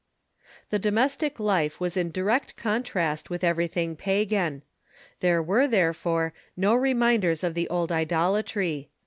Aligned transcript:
The 0.71 0.79
domestic 0.79 1.39
life 1.39 1.79
was 1.79 1.95
in 1.95 2.09
direct 2.09 2.57
contrast 2.57 3.29
with 3.29 3.43
everything 3.43 3.95
pagan. 3.95 4.63
There 5.19 5.43
were, 5.43 5.67
therefore, 5.67 6.33
no 6.57 6.73
reminders 6.73 7.43
of 7.43 7.53
the 7.53 7.69
old 7.69 7.91
idola 7.91 8.41
try. 8.41 8.87